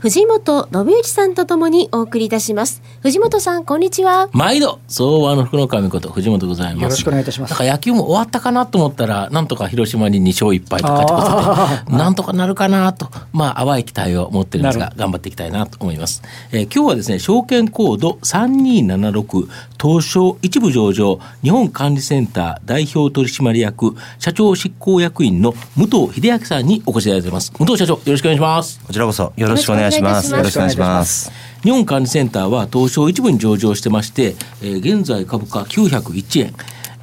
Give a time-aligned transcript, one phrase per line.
[0.00, 2.80] 藤本信之さんとともにお送りいたします。
[3.02, 4.30] 藤本さん、こんにちは。
[4.32, 6.82] 毎度、相場の福の神こと藤本でございます。
[6.84, 7.50] よろしくお願いいたします。
[7.50, 16.22] なんか野球も終わったかなと思ったら、なんとか広島に2勝1敗とかってことで、なんとかなるかなと、まあ、淡い期待を持ってるんですが、頑張っていきたいなと思います。
[16.50, 19.48] えー、今日はですね、証券コード3276、
[19.78, 27.52] 東証一部上場、日本管理センター代表取締役、社長執行役員の武藤秀明さんにお越しいただいています。
[27.58, 28.80] 武藤社長、よろしくお願いします。
[28.86, 30.32] こちらこそよろしくお願いします。
[30.32, 31.30] よろしくお願いします。
[31.62, 36.54] 日本管理センターは東証一部に上場してまして、えー、現在株価901円。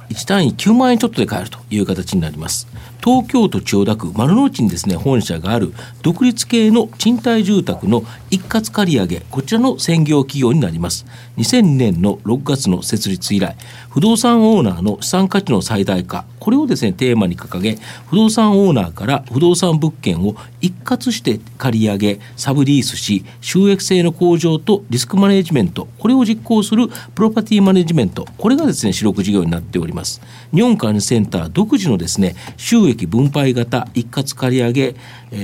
[0.08, 2.66] 1単位9万円ちょっとで買えるという形になります。
[3.02, 13.56] 東京都千代田区丸の内にですね本社がある独立系の賃貸住宅の一括借り上げこちらの専業企業になります2002年の6月の設立以来
[13.90, 30.22] 不動産オーナーの資産価値の最大化これをですねテーマに掲げ不動産オーナーから不動産物件を一括して借り上げサブリースし収益性の向上とリスクマネジメントこれを実行するプロパティマネジメントこれがですね主力事業になっております。
[30.54, 34.94] 日本管理センター独自のですね収益分配型一括借り上げ、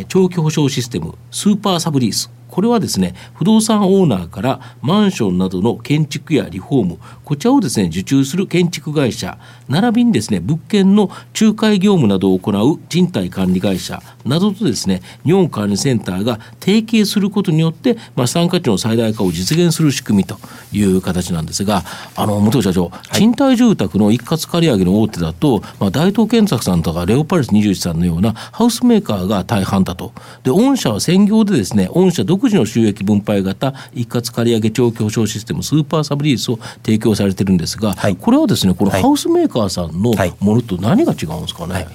[0.08, 2.30] 長期保証システムスーパーサブリース。
[2.54, 11.10] これはですね不動産オーナーからマンションなどの建築やリフォームこちらをですね受注する建築会社並びにですね物件の
[11.40, 20.38] 仲介業務などを行う賃貸管理会社などとですね日本管理センターが提携することによって、まあ、資産価値の最大化を実現する仕組みと
[20.70, 21.82] いう形なんですが
[22.14, 30.12] あの元社長、賃貸住宅の一括借り上げの大手だと、まあ、大東建作さんとかレオパレス21さんのようなハウスメーカーが大半だと。
[30.44, 41.86] で御社は専業でですね御社独自の収益分配型一括借り上げ長期保証システムスーパーサブリースを提供されてるんですが、はい、これはですねこのハウスメーカーさんのものと何が違うんですかね、はい。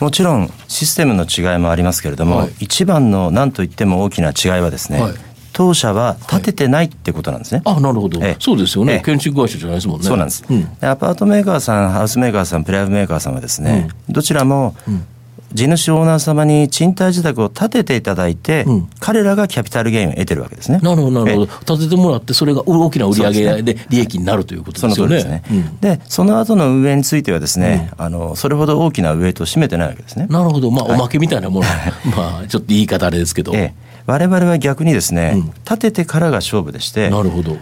[0.00, 5.14] もちろんシステムの違いもありますけれども、はい、一番の何と言っても大きな違いはですね、はい、
[5.52, 7.62] 当社は建ててないってことなんですね。
[7.64, 10.06] はい、あなるほど、そうですよね、建築会社じゃないですもんね。
[10.06, 15.06] そうなんです、うん、アパートメーカーさん、ハウスメーカーさん、プライブメーカーさんはですね、うん、どちらも、うん
[15.52, 20.80] 地主オーナー様に賃貸自宅を建てていただいて、うん、彼らがキャピタルゲインを得てるわけですね。
[20.82, 21.52] なるほど、なるほど。
[21.64, 24.96] 建ててもらって、それが大きな売り上げで利益になるということですよね。
[24.96, 25.42] そのですね。
[25.50, 30.26] うん、で、その後の運営についてはですね、うん、あの、それほど大きなウエイトを占めてないわけですね。
[30.28, 30.70] なるほど。
[30.70, 33.52] まあ、おまけみたいなもの、はい、まあ、ちょっと言い方あれですけど。
[33.54, 37.56] ええ我々は逆にですね、建ててからが勝負でして、なるほど。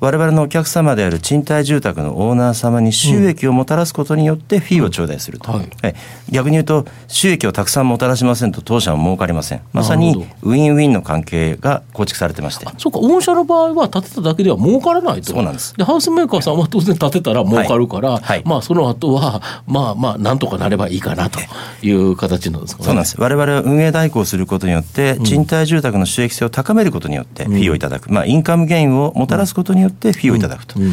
[0.00, 5.94] 我々のお客様である賃貸住宅のオーナー様に収益をもたらすことによってフィーを頂戴すると、うんはい、
[6.30, 9.60] 逆に言うと収益をたくさんもたらしませんと当社は儲かりません。
[9.72, 12.66] まさにウィンウィンの関係が構築されてまして。
[12.78, 12.98] そうか。
[12.98, 15.32] 御社の場合は建てただけでは儲からないと。
[15.32, 15.74] そうなんです。
[15.76, 18.22] でハウスメーカーさんは当然建てたら儲かるから、はい。
[18.22, 21.38] はい、まあその後はまあまあなんとかなればいいかなと
[21.82, 21.90] い。
[21.90, 22.84] う形なんですかね。
[22.86, 23.20] そうなんです。
[23.20, 30.80] 我々は運営代行することによって賃貸住宅の収益性を高めることによってフィーをいただく、うん、まあインカムゲインをもたらすことによってフィーをいただくと。
[30.80, 30.92] うん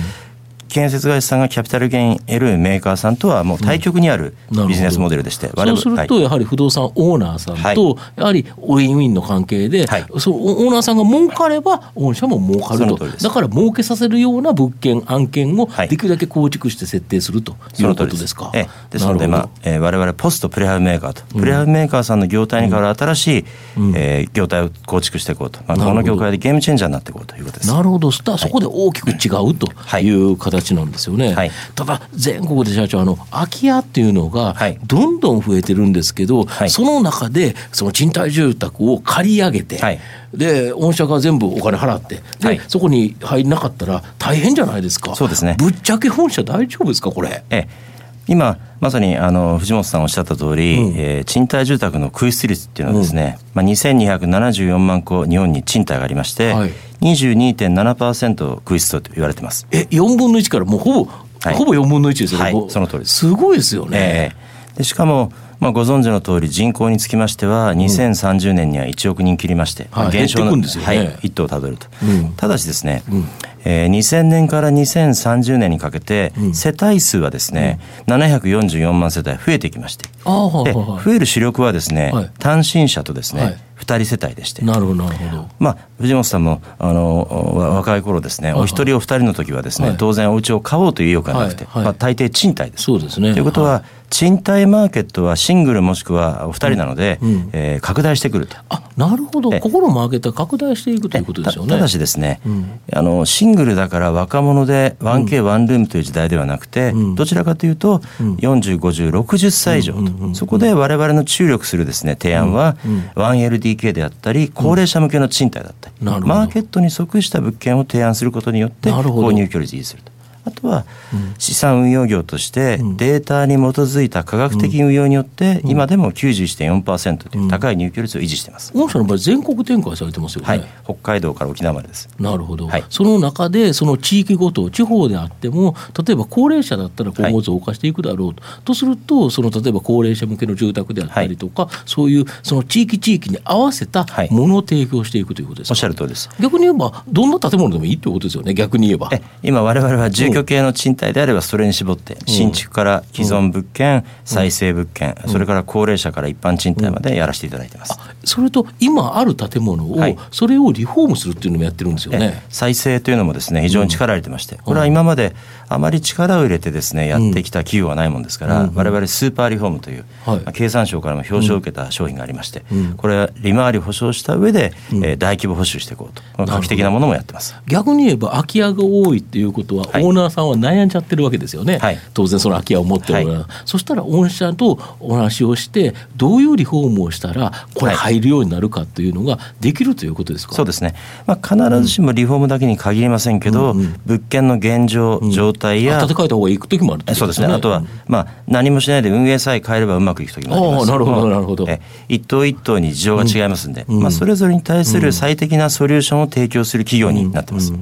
[0.67, 4.35] 建設会社さんがキャピタルゲイン得るメーカーさんとはもう対極にある
[4.67, 13.07] ビジネスモデルでして、そうするとやはり不動産オーナーさんとやはりウィンウィンの関係で、はい、そうオーナーさんが儲かれば御社も儲かると。
[13.07, 18.51] だから儲けさせるような物件案件をできるだけ構築して設定するということですか？
[18.53, 23.45] ええ、ですので、まあえー、我々ポストプレハブメーカーと、プレハブメーカーさんの業態に代わる新しい、
[23.77, 27.24] うん、えー、業態を構築していこうと、まあ、この業界でゲームチェンジャーになっていこう
[27.55, 27.67] です。
[27.67, 28.11] なるほど。
[28.11, 29.67] そこで大きく違うと
[29.99, 30.09] い。
[30.09, 31.27] う形なんですよね。
[31.27, 31.35] はい。
[31.35, 34.55] はい、ただ全国で社長あの空き家っていうのが
[34.85, 39.99] どんどん増えてるんですけど、はい、その中でその賃貸住宅を借り上げて、はい、
[40.33, 45.15] で御社が全部お金払ってで、そこに入んなかったら大変じゃないですか。
[45.15, 45.55] そうですね。
[45.59, 47.43] ぶっちゃけ本社大丈夫ですかこれ？
[47.49, 47.85] ええ
[48.27, 59.67] 今まさにあの藤本さんおっしゃった通り、うん、えー、賃貸住宅の空室率っていうのはですね、うん、まあ、2274万戸日本に賃貸がありまして、はい、22.7%空室と言われてます。
[59.71, 61.11] え4分の1からもうほぼ
[61.45, 63.19] はい、ほぼ4分の1ですよね、はい、その通りです。
[63.19, 73.25] すごいですよね、えー、でしかもまあ、ご存知の通り人口につきましては2030年には1億人切りまして、うん、減少の、はい、一途をたどると、うん、ただしですね、うん、
[73.63, 84.63] えー、2000年から2030年にかけて、世帯数はですね、うん、744万世帯増えてきまして、で増える主力はですね、はい、単身者とですね、はい2 2人世帯でして。
[84.63, 85.49] なるほどなるほど。
[85.59, 89.97] まあ、藤本さんもあのわ若い頃ですね、はいお一人お二人の時はですね、はい。
[89.97, 91.83] 当然お家を買おうという意欲がなくて、はいはい。
[91.85, 92.83] まあ、大抵賃貸です。
[92.83, 93.33] そうですね。
[93.33, 97.49] ということは、は賃貸マーケットはシングルもしくはお二人なので、うんうん。
[97.53, 98.57] えー拡大してくると。
[98.69, 99.53] あなるほど。
[99.53, 101.69] えここのマーケットは拡大していくということですよね。
[101.69, 102.79] たただしですね、うん。
[102.93, 107.15] あのシングルだから若者で 1K、ワンルームという時代ではなくて、うん。
[107.15, 108.35] どちらかというと、うん。
[108.35, 113.01] 40、50、60歳以上と、うんうんうんそこで我々の注力するですね提案は、うんうん。
[113.15, 116.27] 1LDK であったり高齢者向けの賃貸だったり、なるほど。
[116.27, 120.14] マーケットに即した物件を提案することによって購入距離を維持すると。
[120.45, 121.35] あとはうん。
[121.37, 122.97] 資産運用業としてうん。
[122.97, 128.71] データに基づいた科学的運用によって今でも91.4%という高い入居率を維持しています。
[128.73, 132.09] 御社の場合全国展開されてますよね、はい、北海道から沖縄までです。
[132.19, 132.83] なるほど、はい。
[132.89, 135.75] その中でその地域ごと地方であっても
[136.05, 144.29] 例えば高齢者だったら今後増加していくだろうと、とするとその例えば高齢者向けの住宅であったりとか、そういうその地域地域に合わせたはい。
[144.31, 146.29] ものを提供していくということですか、おっしゃる通りです。
[146.39, 148.53] 逆に言えばどんな建物でもいいということですよね。
[148.53, 149.09] 逆に言えば。
[149.11, 157.97] え今我々は住居系の賃貸であればそれに絞って新築から既存物件、再生物件、それから高齢者から一般賃貸までやらせていただいてます。
[158.25, 160.17] それと今ある建物を、はい。
[160.31, 162.43] それをリフォームするっていうのもやってるんですよえね。
[162.49, 165.35] 再生というのもですね非常に力を入れてまして、これは今まで
[165.69, 170.39] あまり力を入れてですねやってきた企業はないもんですから、うん我々スーパーリフォームという、はい。
[170.39, 172.93] まあ経産省からも表彰を受けた商品がありまして、うん。
[172.95, 175.05] これは利回り保証した上で、うん。
[175.05, 177.55] えー大規模補修していこうと画期的なものもやってます。
[177.67, 180.03] 逆に言えば空き家が多いっていうことは、はい。
[180.03, 181.99] オーナーさんは悩んじゃってるわけですよね、はい。
[182.13, 190.95] 当然その空き家を持ってるから、はそしたら御社とお話をしてどういうリフォームをしたらこれ入るようになるかというのができるということですか、そうですね、
[191.25, 200.87] まあ、必ずしもリフォームだけに限りませんけど、うんうん物件の現状、状態や、建て替えた方がいく時もあるってことそうですね、あとは、まあ、何もしないで運営さえ変えればうまくいく時もあります。
[200.91, 201.65] なるほどなるほど。
[201.67, 204.01] え一棟一棟に事情が違いますんで、うん。
[204.01, 207.73] まあ、それぞれに対する最適なソリューションを提供する企業になってます。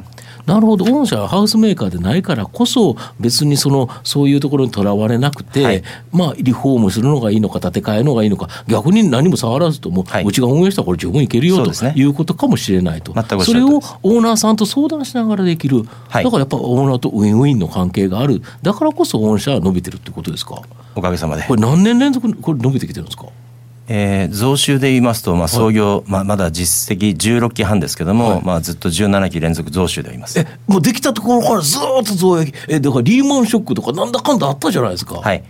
[0.45, 0.86] なるほど。
[0.86, 5.84] 御社はハウスメーカーでないからこそ別にそのそういうところにとらわれなくて、はい。
[6.12, 10.24] まあリフォームするのがいいのか建て替えるのがいいのか逆に何も触らずとも、はい。
[10.25, 16.24] うちが運営したらこれ十分いけるよということかもしれないと、それをオーナーさんと相談しながらできる、はい。
[16.24, 18.42] だからやっぱオーナーとウィンウィンの関係がある。
[18.62, 20.62] だからこそ御社は伸びてるってことですか？
[20.96, 21.44] おかげさまで。
[21.48, 21.56] こ。
[21.56, 23.28] れ何年連続これ伸びてきてるんですか？
[23.88, 28.41] えー増収で言いますと、まあ、創業、まあ、まだ実績16期半ですけども、はい。
[28.44, 30.39] まあ、ずっと17期連続増収であります。
[30.39, 32.53] えもうできたところからずーっと増益。
[32.68, 35.44] えだからリーマンショックとかなんだかんだあったじゃないですか、はい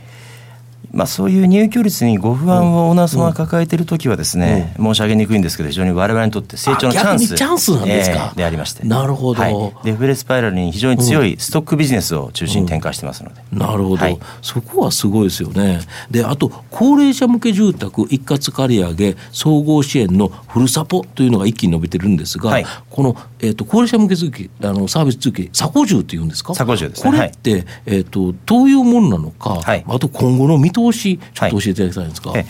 [0.92, 8.16] まあ、そういう入居率にご不安をオーナー様が抱えているときはですね、申し上げにくいんですけど非常に我々にとって成長のチャンスチャンスなんですか？
[8.16, 8.86] えーでありまして。
[8.86, 9.42] なるほど。
[9.42, 14.20] はい、デフレスパイラルに非常に強いストックビジネスを中心に展開してますので、なるほど、はい。
[14.42, 15.80] そこはすごいですよね。
[16.12, 27.12] で、あと、高齢者向け住宅一括借り上げ総合支援のフルサポというのが一気に伸びてるんですが、はいこの、えっと高齢者向け続きあのサービス続き、サコ住っていうんですか、サコ住ですね。
[27.12, 29.84] これって、えっとどういうものなのか、はい。
[29.88, 32.34] あと今後の見通し、ちょっと教えていただきたいんですか。
[32.36, 32.46] え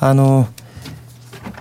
[0.00, 0.48] あの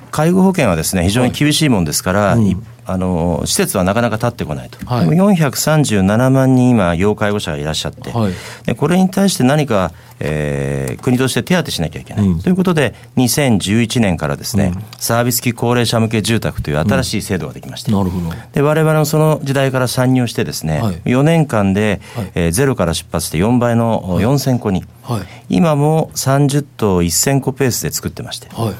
[0.09, 2.45] 介護保険はですね非常に厳しいもんですから、うん。
[2.47, 5.09] いあの施設はなかなか立ってこないと、はい。
[5.09, 8.33] でも437万人今要介護者がいらっしゃって、はい。
[8.65, 12.39] でこれに対して何か、えー国として手当てしなきゃいけない、うん。
[12.39, 14.83] ということで2011年からですね、うん。
[14.97, 18.33] サービス付き高齢者向け住宅という新しい制度ができまして、なるほど。
[18.53, 20.95] で我々もその時代から参入してですね、はい。
[21.05, 22.31] 4年間で、はい。
[22.35, 24.23] えーゼロから出発して4倍のはい。
[24.23, 25.21] 4000個に、はい。
[25.49, 28.75] 今も30棟1000個ペースで作ってまして、はい。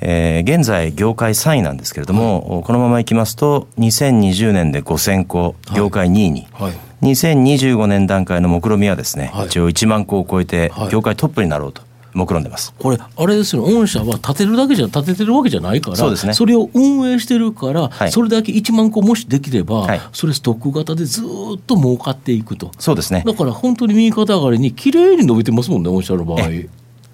[0.00, 6.72] えー現在業界3位なんですけれども、このままいきますと2020年で5000個業界2位に、はい。
[7.02, 9.46] 2025年段階の目論みはですね、はい。
[9.46, 10.88] 一応1万個を超えてはい。
[10.88, 11.82] 業界トップになろうと
[12.14, 12.74] 目論んでます。
[12.78, 16.32] これあれですよ御社は建てるだけじゃ建ててるわけじゃないからそうですね。
[16.46, 18.12] れを運営してるから、はい。
[18.12, 20.00] それだけ1万個もしできれば、はい。
[20.12, 22.72] それストック型でずーっと儲かっていくと。
[22.78, 23.22] そうですね。
[23.26, 26.48] だから本当に右肩上がりに綺麗に伸びてますもんね御社の場合。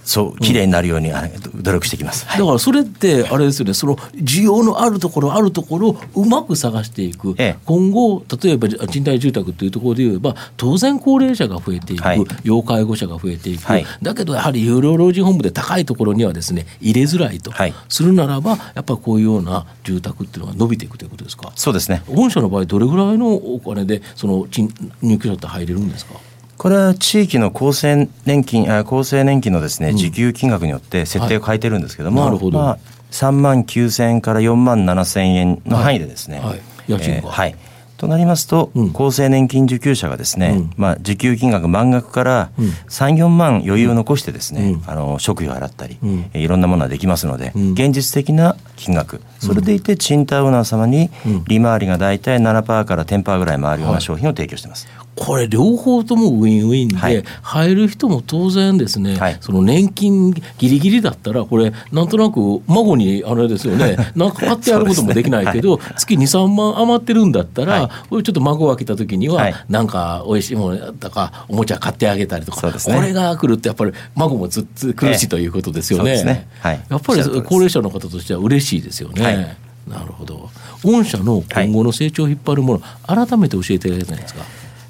[0.04, 1.10] そう綺麗になるように
[1.56, 2.26] 努力していきます。
[2.26, 3.74] だからそれってあれですよね。
[3.74, 7.56] その需要のあるところあるところをうまく探していく、ええ。
[7.64, 12.24] 今後例えば賃貸住宅というところで言えば当然高齢者が増えていく、はい。
[12.44, 13.86] 要介護者が増えていく、はい。
[14.02, 17.74] だけどやはり有料老人ホームで高いところにはですね入れづらいと、はい。
[17.88, 21.50] するならばやっぱりこういうような住宅っていうのが伸びていくということですか？
[21.56, 22.02] そうですね。
[22.08, 24.68] 御社の場合どれぐらいのお金でその賃
[25.00, 26.14] 入居者って入れるんですか？
[26.58, 32.30] これは地域の厚生年金あ厚生年金のですね、受給金額によって設定を変えてるんですけども、はい。
[32.30, 32.58] なるほど。
[32.58, 32.78] まあ、
[33.10, 36.48] 3万9000円から4万7000円の範囲でですね、はい。
[36.48, 37.16] はい家賃が。
[37.16, 37.56] えーはい、
[37.96, 42.50] となりますと、うん、厚生年金受給者がですね、うん、まあ、受給金額満額から
[42.88, 45.98] 3、4万余裕を残してですね、あの食費を払ったり、
[46.34, 51.10] いろんなものはできますので、現実的な金額、それでいて賃貸オーナー様に
[51.46, 54.86] 利回りが大体7%から10%ぐらい回るような商品を提供してます。
[54.88, 63.96] はいこれ両方ともウィンウィンで、はい、入る人も当然ですね、はい、その年金ギリギリだったらこれなんとなく孫にあれですよね。
[64.16, 76.24] なんか買ってやることもできないけど、はい、月23万余ってるんだったら、これちょっと孫が来た時には、なんかおいしいものだかおもちゃ買ってあげたりとか、ね、これが来るってやっぱり孫もずっと苦しいということですよね。
[76.24, 76.48] ね。
[76.88, 79.56] やっぱり高齢者の方としては嬉しいですよね。
[79.88, 80.50] なるほど。
[80.82, 82.74] 御社の今後の成長を引っ張るも
[83.06, 84.42] の、改めて教えていただけないですか？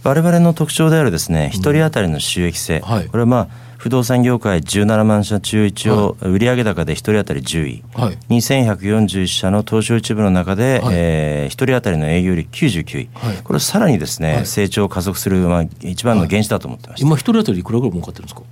[0.04, 18.42] 我々の特徴であるですね、一人当たりの収益性、はい、これはまあ、不動産業界17万社中一応、売上高で一人当たり10位、はい、2141社の東証一部の中で、はい、えー、一人当たりの営業率99位、はい、これさらにですね、はい、成長を加速する、まあ、一番の原資だと思ってました、今一人当たりいくらぐらい儲かってるんですか？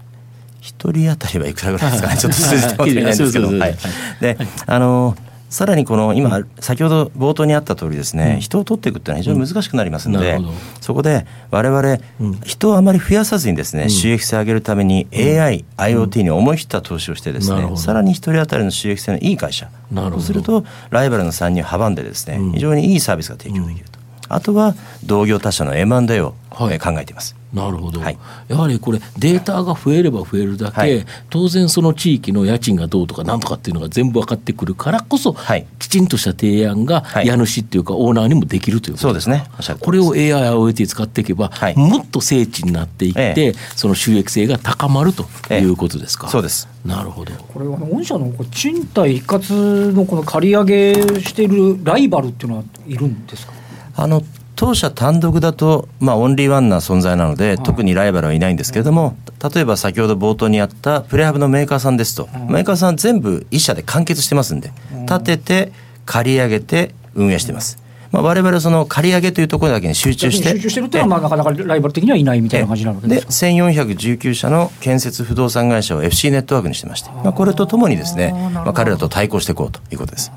[0.60, 3.76] 一人当たりはいくらぐらいですかね、 ちょっと数字で見ないんですけど、はい、
[4.20, 5.21] で、あのー
[5.52, 10.38] さらにこの今、先ほど冒頭にあった通りですね、人を取っていくっていうのは非常に難しくなりますので、
[10.80, 12.00] そこでわれわれ、
[12.42, 23.98] 人をあまり増やさずにですね、収益性を上げるために AI、IoT に思い切った投資をしてですね、さらに一人当たりの収益性のいい会社、そうするとライバルの参入を阻んでですね、非常にいいサービスが提供できると。
[24.30, 27.36] あとは同業他社の M&A を考えています。
[27.52, 28.18] なるほど、はい、
[28.48, 39.02] やはりこれ、データが増えれば増えるだけ、はい、当然、その地域の家賃がどうとかなんとかっていうのが全部分かってくるからこそ、はい、きちんとした提案が家主っていうか、オーナーにもできるということ。
[39.02, 39.44] そうですね。
[39.80, 46.28] これを AI、IoT 使っていけば、もっと精緻になっていって、ええ、その収益性が高まるということですか。
[46.28, 46.68] え、そうです。
[46.86, 47.32] なるほど。
[47.34, 53.52] これは御社の賃貸一括のこの借り上げしているライバルっていうのはいるんですか？
[53.94, 54.22] あの
[54.62, 59.16] 当社単独だと、まあ、オンリーワンな存在なので、特にライバルはいないんですけれども、
[59.52, 64.70] 例えば先ほど冒頭にあったプレハブのメーカーさんですと、メーカーさん全部一社で完結してますんで、
[65.08, 65.72] 建てて、
[66.06, 67.82] 借り上げて、運営してます。
[68.12, 80.30] まあ、我々その借り上げというところだけに集中して集中してるというのはまあなかなかライバル的にはいないみたいな感じなのでで1419社の建設不動産会社を FC ネットワークにしてまして、まあ、これとともにですね、まあ、彼らと対抗していこうということです。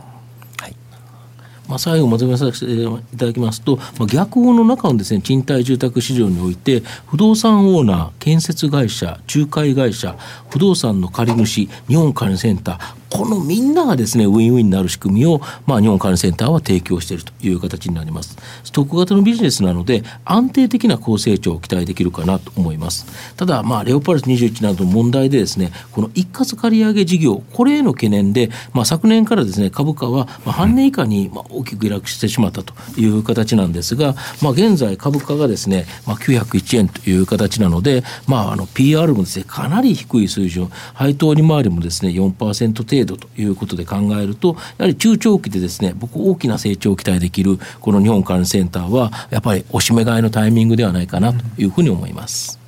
[1.67, 10.15] まあ、最後まとめさせていただきますと、まあ、逆法の中のですね賃貸住宅市場において不動産オーナー建設会社仲介会社
[10.49, 18.35] 不動産の借り主日本管理センターこのみんながですね、ウィンウィンになる仕組みを、まあ、日本管理センターは提供しているという形になります。
[18.65, 23.05] ストック型のビジネスなので、安定的な高成長を期待できるかなと思います。
[23.37, 52.59] ただ、まあ、レオパルス21などの問題でですね、この一括借り上げ事業、これへの懸念で、まあ、昨年からですね、株価は、まあ、半年以下に、まあ、大きく下落してしまったという形なんですが、まあ、現在株価がですね、まあ、901円という形なので、まあ、あの、PR もですね、かなり低い水準、配当利回りもですね、4%程度ということで考えると、やはり中長期でですね、僕大きな成長を期待できるこの日本管理センターは、やっぱりおしめ買いのタイミングではないかなというふうに思います。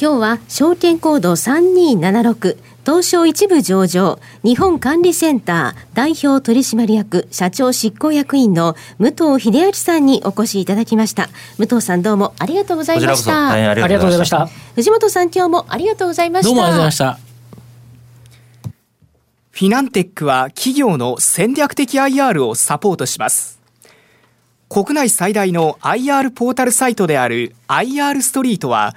[0.00, 2.56] 今日は証券コード3276
[2.90, 11.28] 東証一部上場日本管理センター代表取締役社長執行役員の武藤秀明さんにお越しいただきました。
[11.58, 13.50] 武藤さんどうもありがとうございました。
[13.50, 14.48] ありがとうございました。
[14.74, 16.48] 藤本さん今日もありがとうございました。
[16.48, 17.30] どうもありがとうございました。
[19.52, 23.60] フィナンテックは企業の戦略的 IR をサポートします。
[24.68, 28.96] 国内最大の IR ポータルサイトである IR ストリートは